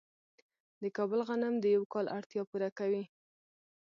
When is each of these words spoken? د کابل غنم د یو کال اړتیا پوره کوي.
د 0.81 0.83
کابل 0.97 1.19
غنم 1.29 1.53
د 1.59 1.65
یو 1.75 1.83
کال 1.93 2.05
اړتیا 2.17 2.41
پوره 2.49 2.69
کوي. 2.79 3.03